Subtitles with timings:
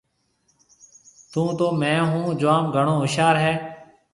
[1.31, 3.53] ٿُون تو ميه هون جوم گھڻو هوشيار هيَ۔